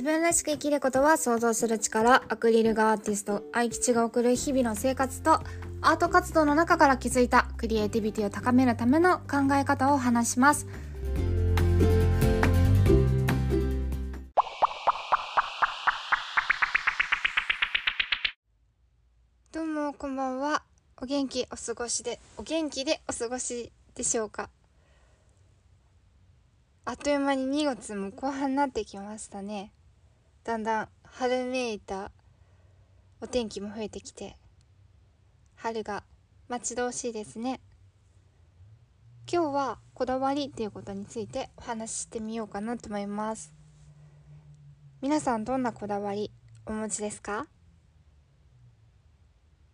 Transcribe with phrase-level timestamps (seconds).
[0.00, 5.42] 自分らしく生きることは想像する力アクリル画アーティスト愛吉が送る日々の生活と
[5.82, 10.66] アート活動の中から気づいたクリエイティビティを高めるための考え方を話します。
[19.52, 20.62] どうもこんばんは。
[20.96, 24.48] お元気お過ごしでお元気でお過ごしでしょうか。
[26.86, 29.72] あっという間に2月も後半になってきましたね。
[30.50, 32.10] だんだん春めいた
[33.20, 34.36] お天気も増えてきて
[35.54, 36.02] 春が
[36.48, 37.60] 待ち遠しいですね。
[39.32, 43.52] 今日はこだわりっていうことについてお話ししてみようかなと思います。
[45.00, 46.32] 皆さんどんなこだわり
[46.66, 47.46] お持ちですか？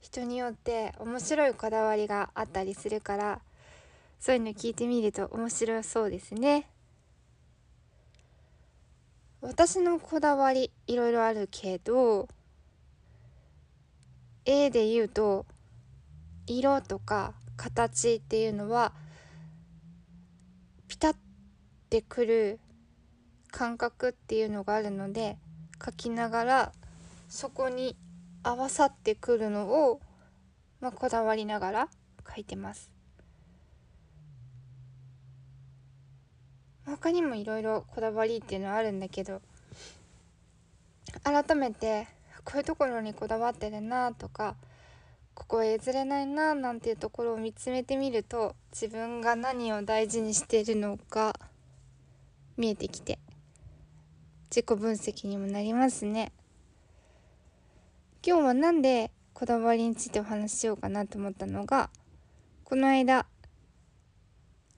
[0.02, 3.40] 人によって面白いこだわりがあったりするから
[4.20, 6.68] そういうの聞いてみると面白そうですね。
[9.46, 12.26] 私のこだわりいろいろあるけど
[14.44, 15.46] A で言うと
[16.48, 18.92] 色とか形っていうのは
[20.88, 21.16] ピタッ
[21.90, 22.58] てくる
[23.52, 25.38] 感覚っていうのがあるので
[25.78, 26.72] 描きながら
[27.28, 27.96] そこに
[28.42, 30.00] 合わさってくるのを、
[30.80, 31.88] まあ、こだわりながら
[32.24, 32.95] 描いてます。
[36.87, 39.42] 他にもいろいろこだわりっていうのはあるんだけど
[41.24, 42.06] 改めて
[42.45, 44.54] こういうところにこだわってるなとか
[45.34, 51.34] ここへ譲れないななんていうところを見つめてみると自分が何を大事にしているのか
[52.57, 53.18] 見えてきて
[54.48, 56.32] 自己分析にもなりますね。
[58.24, 61.90] 今日は何でこだわりについてお話ししようかなと思ったのが
[62.64, 63.26] この間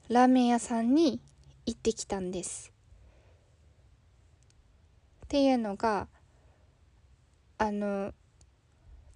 [0.09, 1.21] ラーメン屋さんに
[1.65, 2.71] 行ってきたんです。
[5.25, 6.07] っていうのが
[7.57, 8.13] あの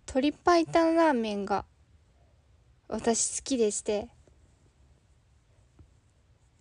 [0.08, 0.66] 鶏白湯
[0.96, 1.66] ラーメンが
[2.88, 4.10] 私好きでして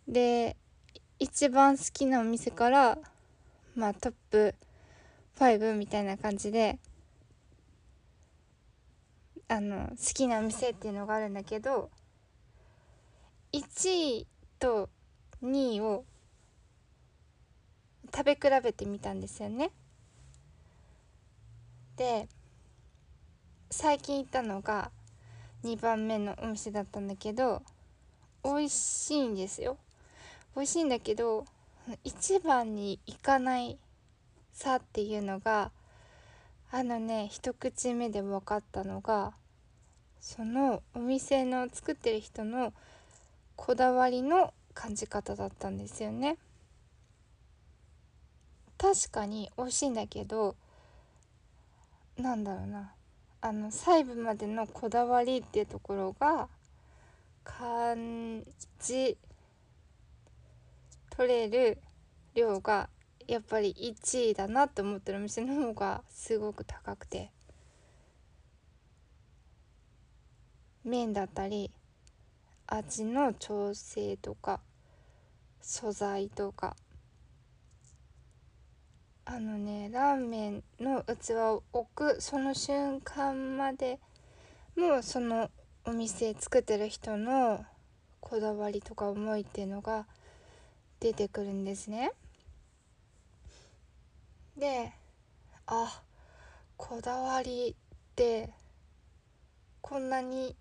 [0.09, 0.56] で
[1.19, 2.99] 一番好きなお店から
[3.75, 4.54] まあトップ
[5.38, 6.78] 5みたいな感じで
[9.49, 11.91] あの好きなお店っていうのがあるんだけど
[13.53, 14.26] 1位
[14.59, 14.88] と
[15.42, 16.04] 2位を
[18.14, 19.70] 食べ比べてみたんですよね。
[21.97, 22.28] で
[23.70, 24.91] 最近行ったのが
[25.64, 27.62] 2番目のお店だったんだけど
[28.44, 29.78] 美味しいんですよ。
[30.54, 31.47] 美味しいんだけど
[32.04, 33.78] 一番に行かない
[34.52, 35.70] 差っていうのが
[36.70, 39.32] あのね一口目で分かったのが
[40.20, 42.72] そのお店の作ってる人の
[43.56, 46.38] こだわりの感じ方だったんですよね。
[48.78, 50.56] 確かに美味しいんだけど
[52.16, 52.94] なんだろうな。
[53.41, 56.49] あの細部までのこだわりっていうところが
[57.43, 58.44] 感
[58.81, 59.19] じ
[61.11, 61.78] 取れる
[62.34, 62.88] 量が
[63.27, 67.31] やっぱり1位だなと思ってるお店の方がすごく高くて。
[70.84, 71.71] 麺だったり
[72.75, 74.60] 味の調整とか
[75.60, 76.75] 素材とか
[79.27, 84.00] あのねラーメンの器を置くその瞬間まで
[84.75, 85.50] もうその
[85.84, 87.62] お店作ってる人の
[88.21, 90.06] こだわりとか思いっていうのが
[90.99, 92.12] 出てくるんですね。
[94.56, 94.93] で
[95.66, 96.03] あ
[96.78, 98.49] こだわりって
[99.82, 100.56] こんなに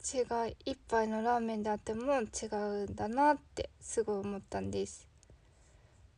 [0.00, 5.08] 違い一杯のラーメンであっても違うんだなってすごい思ったんです。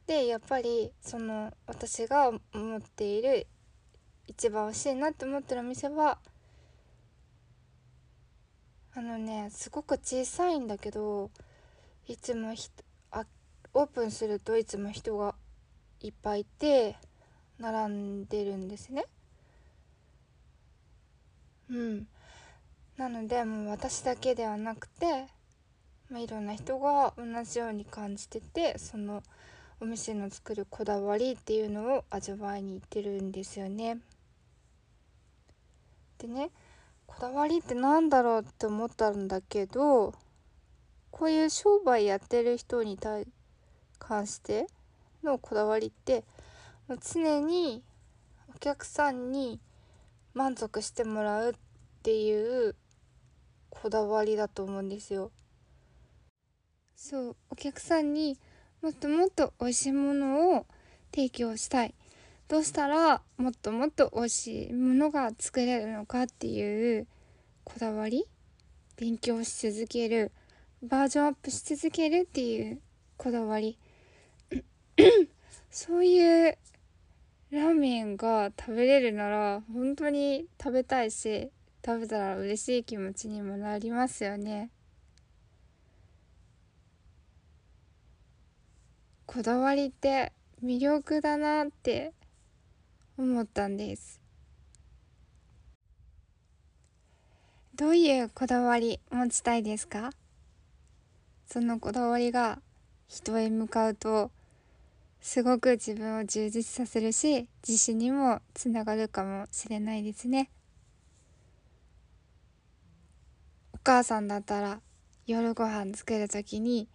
[0.07, 3.47] でやっぱりその私が思っている
[4.27, 6.19] 一番美味しいなって思ってるお店は
[8.95, 11.31] あのねすごく小さいんだけど
[12.07, 12.69] いつもひ
[13.13, 13.25] あ
[13.72, 15.34] オープンするといつも人が
[16.01, 16.97] いっぱいいて
[17.59, 19.04] 並んでるんですね。
[21.71, 22.07] うん。
[23.01, 25.25] なのでもう私だけではなくて、
[26.11, 29.23] まあ、いろんな人が同じように感じててその
[29.81, 33.97] お店の作るこだわりっていうのを味わいに行ってるんですよね。
[36.19, 36.51] でね
[37.07, 40.13] こだわりって何だろうって思ったんだけど
[41.11, 43.27] こういう商売やってる人に対
[43.99, 44.67] 関して
[45.25, 46.23] のこだわりって
[47.11, 47.83] 常に
[48.55, 49.59] お客さんに
[50.35, 51.55] 満足してもらうっ
[52.03, 52.75] ていう
[53.71, 55.31] こだわりだと思うんですよ。
[56.95, 58.39] そうお客さんに
[58.83, 60.67] もっともっと美味しいものを
[61.15, 61.95] 提供したい。
[62.49, 67.07] どうしたらもっともっと美味しいものが作れるのかっていう
[67.65, 68.27] こだわり？
[68.97, 70.33] 勉強し続ける。
[70.83, 72.81] バージョンアップし続けるっていう
[73.16, 73.78] こだわり。
[75.71, 76.59] そういう
[77.51, 81.51] ラーメンが食べれるなら本当に食べたいし
[81.84, 84.71] 食べたら嬉しい気持ちにもなりますよね。
[89.27, 90.32] こだわりって
[90.62, 92.12] 魅力だなって
[93.16, 94.21] 思ったんです。
[97.74, 100.10] どういうこだわり持ちたいですか？
[101.47, 102.60] そのこだわりが
[103.09, 104.30] 人へ向かうと
[105.21, 110.50] すごく自分を充実させるし自信にもつながるかもしれないですね
[113.66, 114.80] お母さんだったら
[115.27, 116.88] 夜ご飯作る時に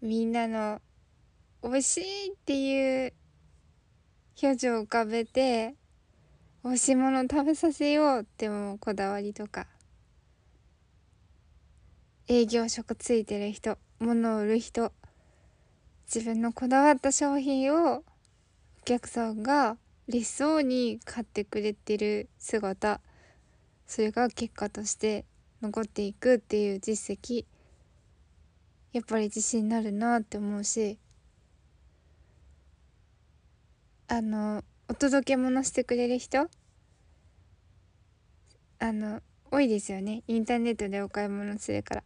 [0.00, 0.80] みんなの
[1.62, 3.12] 美味しいっていう
[4.42, 5.74] 表情を浮かべて
[6.64, 9.66] 美味しいもの食べさせようってもこだわりとか
[12.28, 14.92] 営業職ついてる人物を売る人
[16.12, 18.04] 自分のこだわった商品をお
[18.84, 19.76] 客さんが
[20.08, 23.00] 嬉しそうに買ってくれてる姿
[23.86, 25.24] それが結果として
[25.60, 27.44] 残っていくっていう実績
[28.92, 30.98] やっぱり自信になるなって思うし
[34.08, 36.48] あのお届け物してくれる人
[38.78, 39.20] あの
[39.50, 40.22] 多いですよね。
[40.26, 42.04] インターネットでお買い物するから。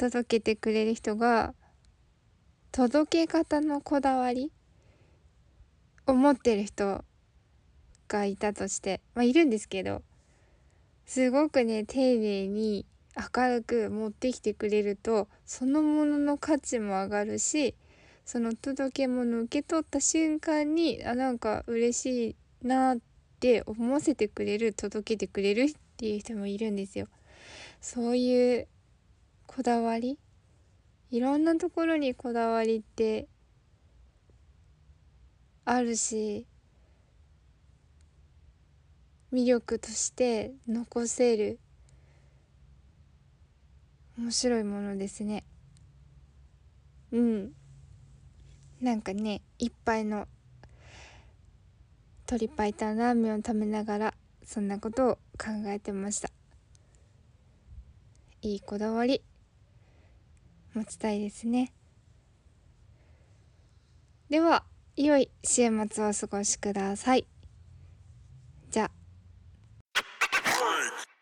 [0.00, 1.52] 届けてくれる人が
[2.72, 4.50] 届け方のこだわり
[6.06, 7.04] を持ってる人
[8.08, 10.00] がいたとしてまあいるんですけど
[11.10, 12.86] すごくね丁寧に
[13.16, 17.74] 明るく持ってきてくれるとそのものの価値も上がるし
[18.24, 22.98] その届け物受け取った瞬間にあなんか嬉しいなっ
[23.40, 27.08] て思わせてくれる届けてくれるっていう人もいるんですよ。
[27.80, 28.68] そういう
[29.48, 30.16] こだわり
[31.10, 33.26] いろんなところにこだわりって
[35.64, 36.46] あるし
[39.32, 41.58] 魅力として残せる
[44.18, 45.44] 面白いものですね。
[47.12, 47.52] うん。
[48.80, 50.26] なんかね一杯の
[52.26, 56.30] 鶏白湯ラーメンを食べながらそんなことを考えてました。
[58.42, 59.22] いいこだわり
[60.74, 61.72] 持ちたいですね。
[64.28, 64.64] では
[64.96, 67.29] 良い週末をお過ごしください。